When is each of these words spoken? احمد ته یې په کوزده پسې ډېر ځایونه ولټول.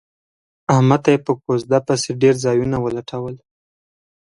احمد 0.73 0.99
ته 1.03 1.09
یې 1.13 1.19
په 1.25 1.31
کوزده 1.43 1.79
پسې 1.87 2.11
ډېر 2.21 2.35
ځایونه 2.45 2.77
ولټول. 2.81 3.35